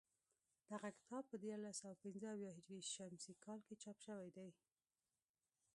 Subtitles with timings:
[0.71, 4.49] دغه کتاب په دیارلس سوه پنځه اویا هجري شمسي کال کې چاپ شوی دی